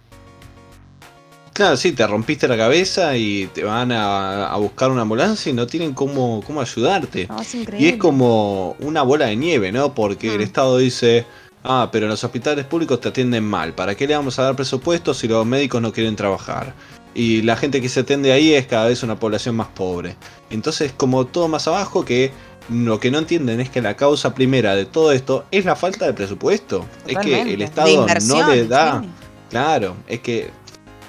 [1.58, 5.52] Claro, sí, te rompiste la cabeza y te van a, a buscar una ambulancia y
[5.52, 7.26] no tienen cómo, cómo ayudarte.
[7.40, 7.56] Es.
[7.76, 9.92] Y es como una bola de nieve, ¿no?
[9.92, 10.42] Porque el Mm.
[10.42, 11.26] Estado dice,
[11.64, 13.72] ah, pero los hospitales públicos te atienden mal.
[13.72, 16.74] ¿Para qué le vamos a dar presupuesto si los médicos no quieren trabajar?
[17.12, 20.14] Y la gente que se atiende ahí es cada vez una población más pobre.
[20.50, 22.30] Entonces, como todo más abajo, que
[22.70, 26.06] lo que no entienden es que la causa primera de todo esto es la falta
[26.06, 26.86] de presupuesto.
[27.04, 29.02] Es que el Estado no le da...
[29.50, 30.50] Claro, es que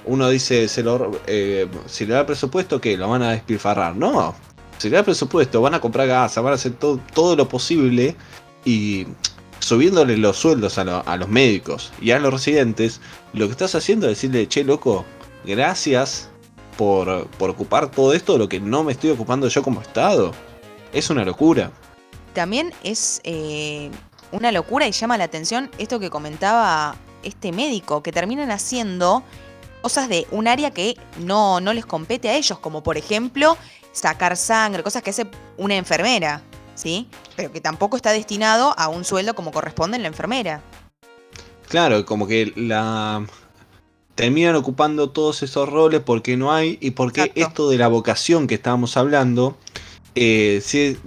[0.09, 3.95] uno dice, se lo, eh, si le da presupuesto, que lo van a despilfarrar.
[3.95, 4.33] No,
[4.79, 8.15] si le da presupuesto, van a comprar gas, van a hacer todo, todo lo posible
[8.65, 9.05] y
[9.59, 13.01] subiéndole los sueldos a, a los médicos y a los residentes,
[13.33, 15.05] lo que estás haciendo es decirle, che, loco,
[15.45, 16.29] gracias
[16.75, 20.31] por, por ocupar todo esto de lo que no me estoy ocupando yo como Estado.
[20.91, 21.71] Es una locura.
[22.33, 23.91] También es eh,
[24.31, 29.23] una locura y llama la atención esto que comentaba este médico, que terminan haciendo
[29.81, 33.57] cosas de un área que no, no les compete a ellos, como por ejemplo
[33.91, 36.41] sacar sangre, cosas que hace una enfermera,
[36.75, 37.07] ¿sí?
[37.35, 40.61] Pero que tampoco está destinado a un sueldo como corresponde en la enfermera.
[41.67, 43.25] Claro, como que la
[44.15, 47.41] terminan ocupando todos esos roles porque no hay y porque Exacto.
[47.41, 49.57] esto de la vocación que estábamos hablando,
[50.15, 50.97] eh, si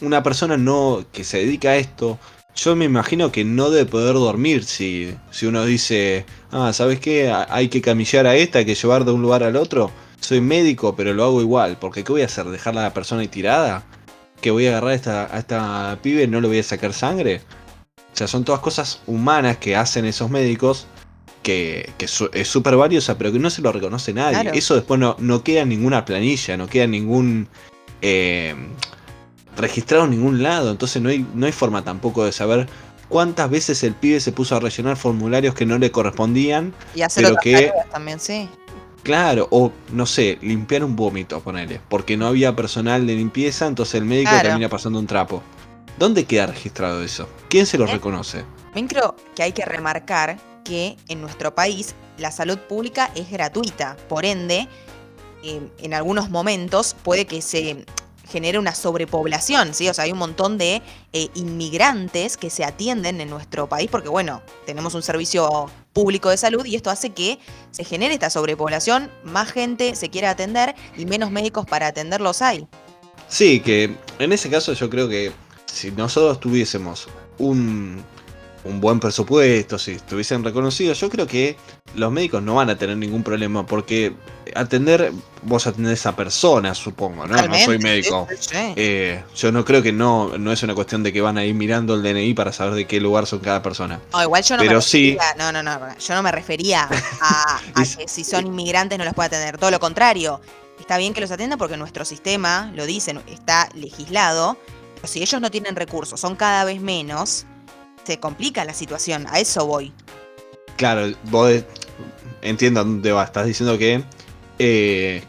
[0.00, 2.18] una persona no que se dedica a esto,
[2.64, 7.32] yo me imagino que no debe poder dormir si, si uno dice, ah, ¿sabes qué?
[7.48, 9.90] Hay que camillar a esta, hay que llevar de un lugar al otro.
[10.20, 12.46] Soy médico, pero lo hago igual, porque ¿qué voy a hacer?
[12.46, 13.84] ¿Dejarla a la persona ahí tirada?
[14.40, 16.92] ¿Que voy a agarrar a esta, a esta pibe y no le voy a sacar
[16.92, 17.40] sangre?
[18.12, 20.86] O sea, son todas cosas humanas que hacen esos médicos
[21.42, 24.40] que, que su- es súper valiosa, pero que no se lo reconoce nadie.
[24.42, 24.56] Claro.
[24.56, 27.48] Eso después no, no queda en ninguna planilla, no queda en ningún...
[28.02, 28.54] eh,
[29.56, 30.70] registrado en ningún lado.
[30.70, 32.68] Entonces no hay, no hay forma tampoco de saber
[33.08, 36.72] cuántas veces el pibe se puso a rellenar formularios que no le correspondían.
[36.94, 38.48] Y hacer Pero que- también, sí.
[39.02, 41.80] Claro, o no sé, limpiar un vómito, ponele.
[41.88, 44.48] Porque no había personal de limpieza, entonces el médico Claro.
[44.50, 45.42] termina pasando un trapo.
[45.98, 47.28] ¿Dónde queda registrado eso?
[47.48, 47.92] ¿Quién se lo ¿Eh?
[47.92, 48.44] reconoce?
[48.66, 53.96] También creo que hay que remarcar que en nuestro país la salud pública es gratuita.
[54.08, 54.68] Por ende,
[55.42, 57.84] eh, en algunos momentos puede que se
[58.28, 59.88] genere una sobrepoblación, ¿sí?
[59.88, 60.82] O sea, hay un montón de
[61.12, 66.36] eh, inmigrantes que se atienden en nuestro país porque, bueno, tenemos un servicio público de
[66.36, 67.38] salud y esto hace que
[67.70, 72.66] se genere esta sobrepoblación, más gente se quiera atender y menos médicos para atenderlos hay.
[73.28, 75.32] Sí, que en ese caso yo creo que
[75.66, 77.08] si nosotros tuviésemos
[77.38, 78.04] un,
[78.64, 81.56] un buen presupuesto, si estuviesen reconocidos, yo creo que
[81.94, 84.14] los médicos no van a tener ningún problema porque
[84.54, 87.36] atender, vos atendés a personas, supongo, ¿no?
[87.46, 88.26] No soy médico.
[88.30, 88.72] Sí, sí, sí.
[88.76, 91.54] Eh, yo no creo que no, no es una cuestión de que van a ir
[91.54, 94.00] mirando el DNI para saber de qué lugar son cada persona.
[94.12, 95.12] No, igual yo no Pero me sí.
[95.12, 96.88] refería, no, no, no, yo no me refería
[97.20, 97.60] a,
[97.98, 100.40] que si son inmigrantes no los puede atender, todo lo contrario.
[100.78, 104.56] Está bien que los atiendan porque nuestro sistema, lo dicen, está legislado,
[104.96, 107.46] pero si ellos no tienen recursos, son cada vez menos,
[108.04, 109.92] se complica la situación, a eso voy.
[110.76, 111.52] Claro, vos
[112.40, 113.26] entiendo a dónde vas.
[113.26, 114.02] Estás diciendo que,
[114.58, 115.22] eh,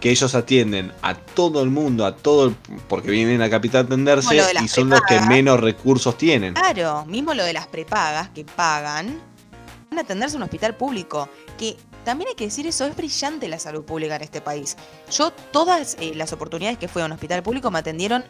[0.00, 2.56] que ellos atienden a todo el mundo, a todo el-
[2.88, 6.54] porque vienen a Capital a atenderse y son los que menos recursos tienen.
[6.54, 9.20] Claro, mismo lo de las prepagas que pagan,
[9.90, 13.46] van a atenderse en un hospital público, que también hay que decir eso, es brillante
[13.46, 14.76] la salud pública en este país.
[15.12, 18.24] Yo todas eh, las oportunidades que fui a un hospital público me atendieron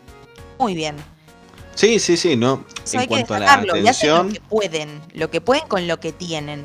[0.59, 0.97] muy bien.
[1.75, 2.65] Sí, sí, sí, no.
[2.93, 5.87] En hay que cuanto a la hacen lo atención, que pueden, lo que pueden con
[5.87, 6.65] lo que tienen.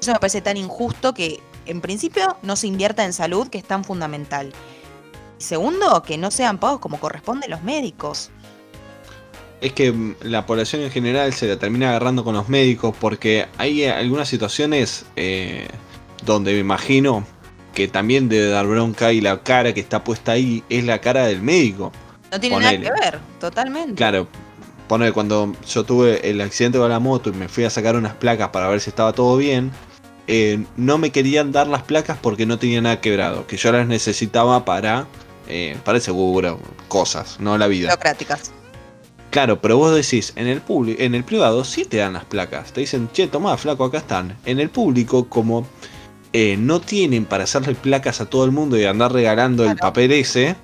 [0.00, 3.64] Eso me parece tan injusto que, en principio, no se invierta en salud, que es
[3.64, 4.52] tan fundamental.
[5.38, 8.30] Y segundo, que no sean pagos como corresponden los médicos.
[9.60, 13.46] es que mm, la población en general se la termina agarrando con los médicos porque
[13.58, 15.68] hay eh, algunas situaciones eh,
[16.24, 17.26] donde me imagino
[17.74, 21.26] que también debe dar bronca y la cara que está puesta ahí es la cara
[21.26, 21.92] del médico.
[22.30, 22.78] No tiene Ponele.
[22.78, 23.94] nada que ver, totalmente.
[23.94, 24.28] Claro,
[24.86, 28.14] poner cuando yo tuve el accidente con la moto y me fui a sacar unas
[28.14, 29.70] placas para ver si estaba todo bien,
[30.26, 33.86] eh, no me querían dar las placas porque no tenía nada quebrado, que yo las
[33.86, 35.06] necesitaba para,
[35.48, 37.88] eh, para el seguro, cosas, no la vida.
[37.88, 38.50] Burocráticas.
[39.30, 42.72] Claro, pero vos decís, en el, publi- en el privado sí te dan las placas,
[42.72, 44.36] te dicen, che, tomá, flaco, acá están.
[44.46, 45.66] En el público, como
[46.32, 50.12] eh, no tienen para hacerle placas a todo el mundo y andar regalando el papel
[50.12, 50.56] ese,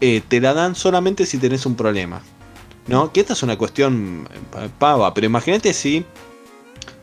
[0.00, 2.22] eh, te la dan solamente si tenés un problema.
[2.86, 3.12] ¿No?
[3.12, 6.04] Que esta es una cuestión eh, pava, pero imagínate si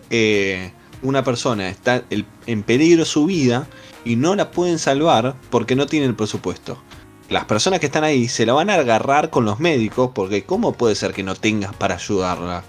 [0.10, 3.68] eh, una persona está en peligro su vida
[4.04, 6.82] y no la pueden salvar porque no tienen el presupuesto.
[7.30, 10.74] Las personas que están ahí se la van a agarrar con los médicos porque ¿cómo
[10.74, 12.64] puede ser que no tengas para ayudarla?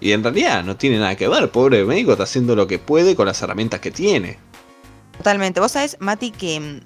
[0.00, 3.16] Y en realidad no tiene nada que ver, pobre médico está haciendo lo que puede
[3.16, 4.38] con las herramientas que tiene.
[5.16, 5.60] Totalmente.
[5.60, 6.80] Vos sabés, Mati, que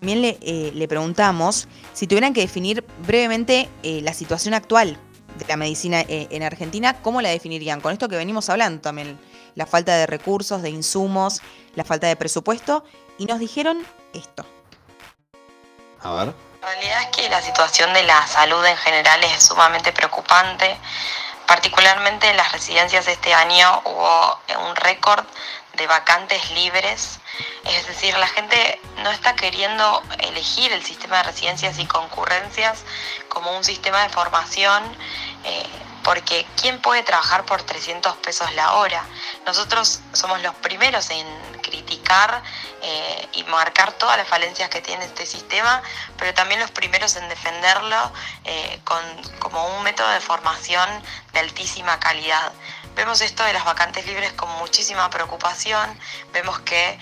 [0.00, 4.98] también le, eh, le preguntamos si tuvieran que definir brevemente eh, la situación actual
[5.36, 7.80] de la medicina eh, en Argentina, ¿cómo la definirían?
[7.80, 9.18] Con esto que venimos hablando también,
[9.54, 11.42] la falta de recursos, de insumos,
[11.74, 12.84] la falta de presupuesto,
[13.18, 13.84] y nos dijeron
[14.14, 14.46] esto.
[16.00, 16.34] A ver.
[16.60, 20.76] La realidad es que la situación de la salud en general es sumamente preocupante.
[21.46, 25.24] Particularmente en las residencias este año hubo un récord
[25.78, 27.20] de vacantes libres.
[27.64, 32.84] Es decir, la gente no está queriendo elegir el sistema de residencias y concurrencias
[33.28, 34.82] como un sistema de formación,
[35.44, 35.66] eh,
[36.02, 39.04] porque ¿quién puede trabajar por 300 pesos la hora?
[39.46, 41.26] Nosotros somos los primeros en
[41.62, 42.42] criticar
[42.82, 45.82] eh, y marcar todas las falencias que tiene este sistema,
[46.16, 48.12] pero también los primeros en defenderlo
[48.44, 49.00] eh, con,
[49.38, 50.88] como un método de formación
[51.32, 52.52] de altísima calidad.
[52.98, 55.96] Vemos esto de las vacantes libres con muchísima preocupación,
[56.32, 56.98] vemos que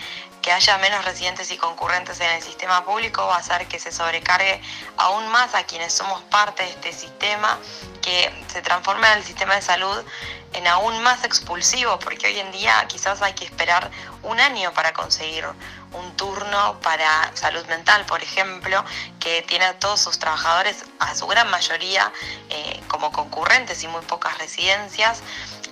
[0.46, 3.90] que haya menos residentes y concurrentes en el sistema público va a hacer que se
[3.90, 4.62] sobrecargue
[4.96, 7.58] aún más a quienes somos parte de este sistema,
[8.00, 10.04] que se transforme el sistema de salud
[10.52, 13.90] en aún más expulsivo, porque hoy en día quizás hay que esperar
[14.22, 15.44] un año para conseguir
[15.92, 18.84] un turno para salud mental, por ejemplo,
[19.18, 22.12] que tiene a todos sus trabajadores, a su gran mayoría,
[22.50, 25.22] eh, como concurrentes y muy pocas residencias.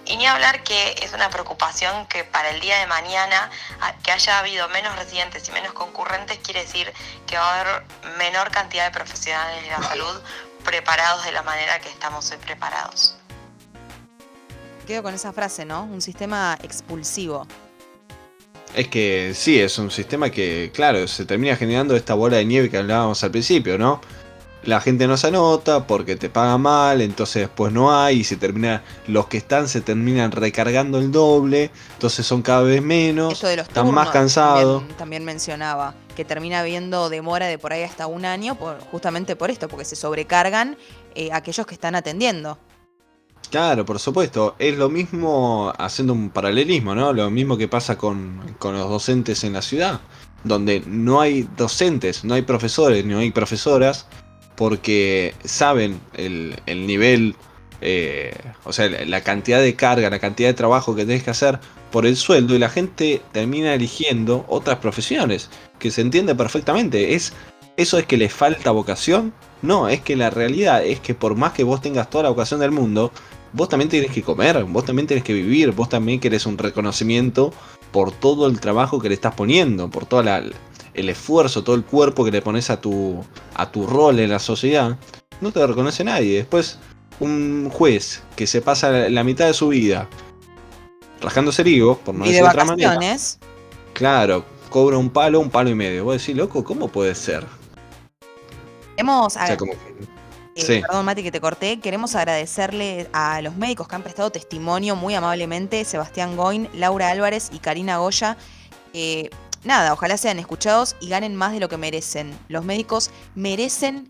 [0.07, 3.51] Y ni hablar que es una preocupación que para el día de mañana
[4.03, 6.93] que haya habido menos residentes y menos concurrentes quiere decir
[7.27, 7.83] que va a haber
[8.19, 10.21] menor cantidad de profesionales de la salud
[10.65, 13.17] preparados de la manera que estamos hoy preparados.
[14.87, 15.85] Quedo con esa frase, ¿no?
[15.85, 17.47] Un sistema expulsivo.
[18.75, 22.69] Es que sí, es un sistema que, claro, se termina generando esta bola de nieve
[22.71, 24.01] que hablábamos al principio, ¿no?
[24.67, 28.37] La gente no se anota porque te paga mal, entonces después no hay y se
[28.37, 33.57] termina, los que están se terminan recargando el doble, entonces son cada vez menos, de
[33.57, 34.81] los están turnos más cansados.
[34.81, 39.37] También, también mencionaba que termina habiendo demora de por ahí hasta un año, por, justamente
[39.37, 40.77] por esto, porque se sobrecargan
[41.15, 42.59] eh, aquellos que están atendiendo.
[43.51, 44.57] Claro, por supuesto.
[44.59, 47.13] Es lo mismo, haciendo un paralelismo, ¿no?
[47.13, 50.01] Lo mismo que pasa con, con los docentes en la ciudad,
[50.43, 54.07] donde no hay docentes, no hay profesores, no hay profesoras,
[54.57, 57.35] porque saben el, el nivel
[57.87, 58.33] eh,
[58.65, 61.59] o sea, la cantidad de carga, la cantidad de trabajo que tenés que hacer
[61.91, 67.15] por el sueldo y la gente termina eligiendo otras profesiones, que se entiende perfectamente.
[67.15, 67.35] Es,
[67.77, 69.35] ¿Eso es que le falta vocación?
[69.61, 72.61] No, es que la realidad es que por más que vos tengas toda la vocación
[72.61, 73.13] del mundo,
[73.53, 77.53] vos también tienes que comer, vos también tienes que vivir, vos también querés un reconocimiento
[77.93, 80.23] por todo el trabajo que le estás poniendo, por todo
[80.95, 84.39] el esfuerzo, todo el cuerpo que le pones a tu, a tu rol en la
[84.39, 84.97] sociedad.
[85.41, 86.39] No te reconoce nadie.
[86.39, 86.79] Después,
[87.21, 90.09] un juez que se pasa la mitad de su vida
[91.21, 93.17] rajándose el higo, por no y decir de otra manera.
[93.93, 96.05] Claro, cobra un palo, un palo y medio.
[96.05, 97.45] Vos decís, loco, ¿cómo puede ser?
[98.97, 99.95] Hemos, O sea, como que-
[100.57, 100.81] Eh, Sí.
[100.87, 101.81] Perdón, Mati, que te corté.
[101.81, 107.51] Queremos agradecerle a los médicos que han prestado testimonio muy amablemente, Sebastián Goin, Laura Álvarez
[107.53, 108.37] y Karina Goya.
[108.93, 109.31] Eh,
[109.65, 112.37] nada, ojalá sean escuchados y ganen más de lo que merecen.
[112.49, 114.09] Los médicos merecen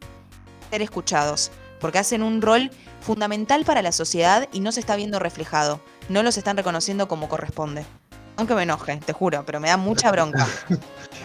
[0.71, 5.19] ser escuchados, porque hacen un rol fundamental para la sociedad y no se está viendo
[5.19, 5.81] reflejado.
[6.09, 7.85] No los están reconociendo como corresponde.
[8.37, 10.47] Aunque me enoje, te juro, pero me da mucha bronca.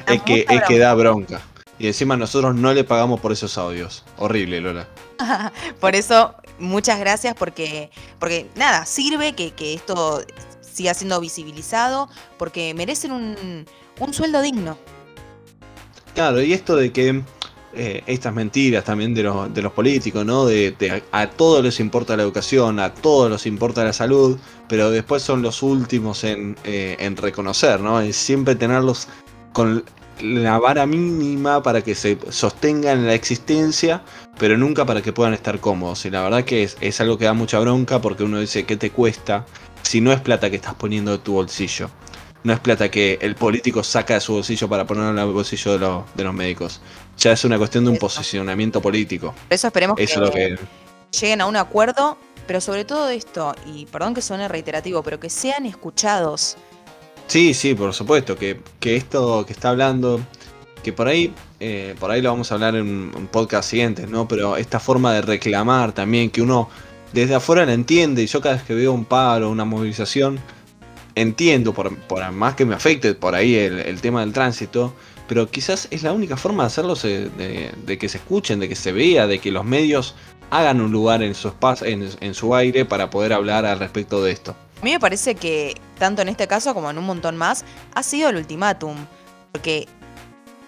[0.06, 1.42] Da Es que, mucha es que da bronca.
[1.80, 4.04] Y encima nosotros no le pagamos por esos audios.
[4.18, 4.88] Horrible, Lola.
[5.80, 7.90] Por eso, muchas gracias porque,
[8.20, 10.22] porque nada, sirve que, que esto
[10.72, 13.66] siga siendo visibilizado, porque merecen un,
[14.00, 14.78] un sueldo digno.
[16.14, 17.24] Claro, y esto de que
[17.74, 20.46] eh, estas mentiras también de los, de los políticos, ¿no?
[20.46, 25.22] De, a, todos les importa la educación, a todos les importa la salud, pero después
[25.22, 28.02] son los últimos en, eh, en reconocer, ¿no?
[28.02, 29.08] Es siempre tenerlos
[29.54, 29.84] con
[30.20, 34.02] la vara mínima para que se sostengan en la existencia,
[34.40, 36.06] pero nunca para que puedan estar cómodos.
[36.06, 38.78] Y la verdad que es, es algo que da mucha bronca porque uno dice, ¿qué
[38.78, 39.46] te cuesta?
[39.84, 41.90] Si no es plata que estás poniendo de tu bolsillo.
[42.44, 45.74] No es plata que el político saca de su bolsillo para ponerlo en el bolsillo
[45.74, 46.80] de, los- de los médicos.
[47.18, 48.06] Ya es una cuestión de un Eso.
[48.08, 49.34] posicionamiento político.
[49.48, 50.64] Por eso esperemos Eso es que, lo que...
[51.20, 55.30] lleguen a un acuerdo, pero sobre todo esto, y perdón que suene reiterativo, pero que
[55.30, 56.56] sean escuchados.
[57.28, 60.22] Sí, sí, por supuesto, que, que esto que está hablando,
[60.82, 64.28] que por ahí, eh, por ahí lo vamos a hablar en un podcast siguiente, ¿no?
[64.30, 66.70] Pero esta forma de reclamar también, que uno
[67.14, 70.40] desde afuera la entiende, y yo cada vez que veo un paro, una movilización,
[71.16, 71.92] entiendo, por,
[72.32, 74.94] más que me afecte por ahí el, tema del tránsito,
[75.28, 78.92] pero quizás es la única forma de hacerlo, de que se escuchen, de que se
[78.92, 80.16] vea, de que los medios
[80.50, 84.24] hagan un lugar en su, espacio, en, en su aire para poder hablar al respecto
[84.24, 84.56] de esto.
[84.82, 88.02] A mí me parece que, tanto en este caso como en un montón más, ha
[88.02, 88.96] sido el ultimátum.
[89.52, 89.88] Porque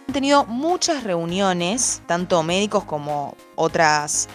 [0.07, 4.27] han tenido muchas reuniones, tanto médicos como otras,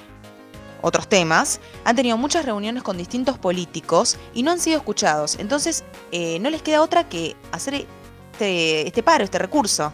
[0.83, 5.37] otros temas, han tenido muchas reuniones con distintos políticos y no han sido escuchados.
[5.39, 7.87] Entonces, eh, no les queda otra que hacer
[8.33, 9.93] este, este paro, este recurso.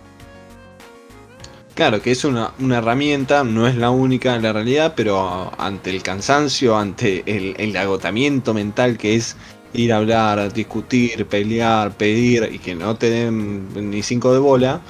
[1.74, 5.88] Claro, que es una, una herramienta, no es la única en la realidad, pero ante
[5.88, 9.36] el cansancio, ante el, el agotamiento mental que es
[9.72, 14.82] ir a hablar, discutir, pelear, pedir y que no te den ni cinco de bola,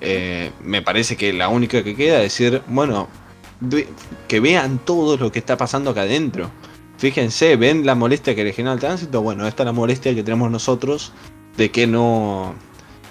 [0.00, 3.08] eh, me parece que la única que queda es decir, bueno,
[4.28, 6.50] que vean todo lo que está pasando acá adentro.
[6.98, 10.22] Fíjense, ven la molestia que le genera el tránsito, bueno, esta es la molestia que
[10.22, 11.12] tenemos nosotros
[11.56, 12.54] de que no,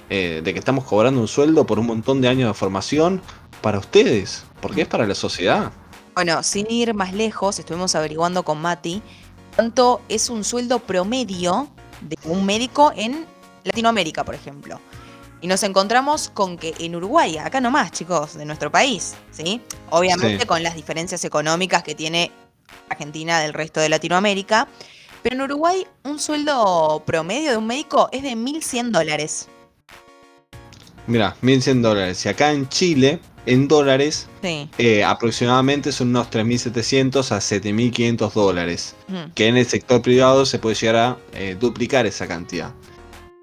[0.10, 3.22] eh, de que estamos cobrando un sueldo por un montón de años de formación
[3.62, 5.72] para ustedes, porque es para la sociedad.
[6.16, 9.02] Bueno, sin ir más lejos, estuvimos averiguando con Mati
[9.56, 11.68] cuánto es un sueldo promedio
[12.02, 13.26] de un médico en
[13.64, 14.80] Latinoamérica, por ejemplo.
[15.46, 19.62] Y nos encontramos con que en Uruguay, acá nomás, chicos, de nuestro país, ¿sí?
[19.92, 20.46] Obviamente Sí.
[20.48, 22.32] con las diferencias económicas que tiene
[22.90, 24.68] Argentina del resto de Latinoamérica.
[25.22, 29.48] Pero en Uruguay un sueldo promedio de un médico es de 1.100 dólares.
[31.06, 32.26] Mira, 1100 dólares.
[32.26, 34.68] Y acá en Chile, en dólares, Sí.
[34.80, 38.96] eh, aproximadamente son unos 3.700 a 7.500 dólares.
[39.36, 42.74] Que en el sector privado se puede llegar a eh, duplicar esa cantidad.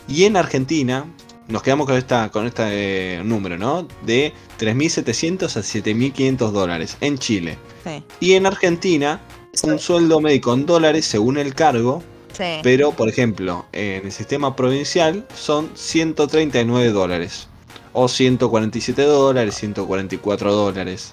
[0.08, 1.04] Y en Argentina,
[1.52, 3.86] nos quedamos con, esta, con este eh, número, ¿no?
[4.04, 7.58] De 3.700 a 7.500 dólares en Chile.
[7.84, 8.02] Sí.
[8.20, 9.20] Y en Argentina,
[9.62, 12.60] un sueldo médico en dólares según el cargo, Sí.
[12.62, 17.48] pero por ejemplo, en el sistema provincial son 139 dólares.
[17.92, 21.12] O 147 dólares, 144 dólares.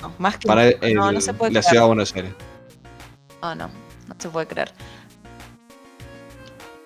[0.00, 1.70] No, más que Para el- no, no se puede la creer.
[1.70, 2.32] ciudad de Buenos Aires.
[3.40, 3.68] No, no,
[4.08, 4.72] no se puede creer.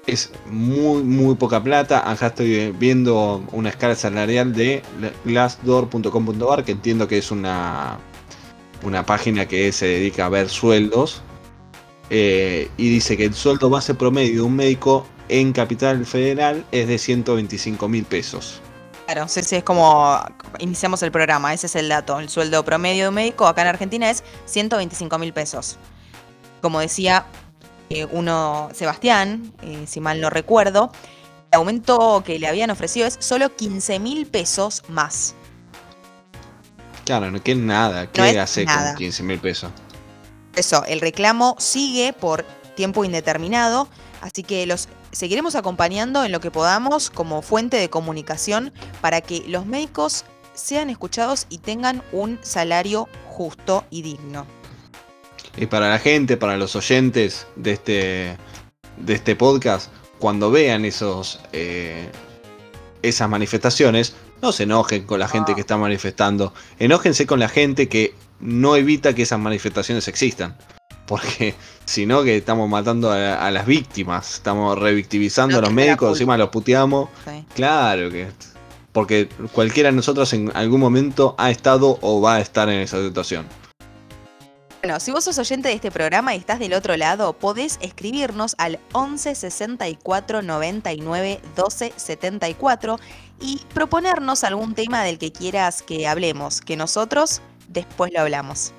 [0.07, 2.09] Es muy, muy poca plata.
[2.11, 4.83] Acá estoy viendo una escala salarial de
[5.25, 7.99] glassdoor.com.ar, que entiendo que es una,
[8.83, 11.23] una página que se dedica a ver sueldos.
[12.11, 16.87] Eh, y dice que el sueldo base promedio de un médico en Capital Federal es
[16.87, 18.61] de 125 mil pesos.
[19.07, 20.19] Claro, sí, sí, es como
[20.59, 22.19] iniciamos el programa, ese es el dato.
[22.19, 25.79] El sueldo promedio de un médico acá en Argentina es 125 mil pesos.
[26.61, 27.27] Como decía
[27.91, 30.91] eh, uno, Sebastián, eh, si mal no recuerdo,
[31.51, 35.34] el aumento que le habían ofrecido es solo 15 mil pesos más.
[37.05, 38.11] Claro, no que nada.
[38.11, 38.91] ¿Qué No hace nada.
[38.91, 39.70] con 15 mil pesos?
[40.57, 43.89] Eso, el reclamo sigue por tiempo indeterminado,
[44.20, 49.45] así que los seguiremos acompañando en lo que podamos como fuente de comunicación para que
[49.47, 50.24] los médicos
[50.55, 54.47] sean escuchados y tengan un salario justo y digno.
[55.57, 58.37] Y para la gente, para los oyentes de este,
[58.99, 62.11] de este podcast, cuando vean esos, eh,
[63.03, 66.53] esas manifestaciones, no se enojen con la gente que está manifestando.
[66.79, 70.57] Enójense con la gente que no evita que esas manifestaciones existan.
[71.07, 71.55] Porque
[71.87, 76.11] si no, que estamos matando a, a las víctimas, estamos revictimizando No a los médicos,
[76.13, 77.09] encima los puteamos.
[77.25, 77.45] ¿sí?
[77.55, 78.29] Claro que.
[78.93, 83.03] Porque cualquiera de nosotros en algún momento ha estado o va a estar en esa
[83.03, 83.47] situación.
[84.83, 88.55] Bueno, si vos sos oyente de este programa y estás del otro lado, podés escribirnos
[88.59, 92.99] al 11 64 99 12 74
[93.41, 98.72] y proponernos algún tema del que quieras que hablemos, que nosotros después lo hablamos.